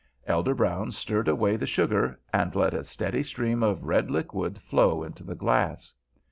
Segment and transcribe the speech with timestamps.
[0.25, 5.03] Elder Brown stirred away the sugar, and let a steady stream of red liquid flow
[5.03, 5.93] into the glass.